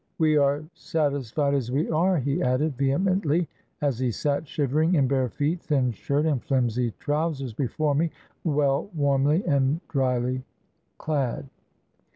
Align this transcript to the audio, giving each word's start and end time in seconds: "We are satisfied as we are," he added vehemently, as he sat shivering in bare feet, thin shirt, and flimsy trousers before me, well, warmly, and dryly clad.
"We 0.17 0.35
are 0.35 0.63
satisfied 0.73 1.53
as 1.53 1.69
we 1.71 1.87
are," 1.91 2.17
he 2.17 2.41
added 2.41 2.75
vehemently, 2.75 3.47
as 3.81 3.99
he 3.99 4.09
sat 4.09 4.47
shivering 4.47 4.95
in 4.95 5.07
bare 5.07 5.29
feet, 5.29 5.61
thin 5.61 5.91
shirt, 5.91 6.25
and 6.25 6.41
flimsy 6.43 6.89
trousers 6.97 7.53
before 7.53 7.93
me, 7.93 8.09
well, 8.43 8.89
warmly, 8.95 9.45
and 9.45 9.79
dryly 9.89 10.43
clad. 10.97 11.47